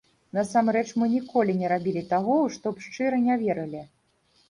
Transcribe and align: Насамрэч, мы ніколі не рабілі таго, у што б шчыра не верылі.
Насамрэч, 0.37 0.83
мы 1.01 1.09
ніколі 1.11 1.55
не 1.61 1.71
рабілі 1.75 2.05
таго, 2.17 2.41
у 2.49 2.51
што 2.59 2.67
б 2.75 2.85
шчыра 2.89 3.25
не 3.31 3.41
верылі. 3.47 3.89